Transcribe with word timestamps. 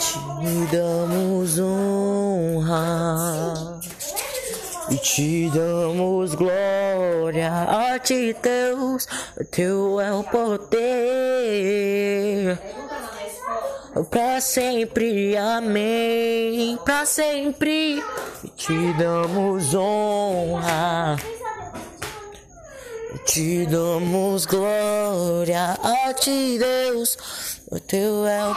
Te 0.00 0.18
damos 0.74 1.58
honra 1.58 2.78
e 4.90 4.96
te 4.96 5.50
damos 5.50 6.34
glória 6.34 7.52
a 7.68 7.98
ti, 7.98 8.34
Deus. 8.42 9.06
Teu 9.50 10.00
é 10.00 10.10
o 10.14 10.24
poder 10.24 11.60
Pra 14.10 14.40
sempre, 14.40 15.36
amém. 15.36 16.78
Pra 16.84 17.04
sempre 17.04 18.02
te 18.56 18.92
damos 18.94 19.74
honra. 19.74 21.16
Te 23.26 23.66
damos 23.66 24.46
glória 24.46 25.78
a 25.82 26.14
ti, 26.14 26.58
Deus. 26.58 27.18
O 27.70 27.78
teu 27.78 28.26
é 28.26 28.48
o 28.48 28.54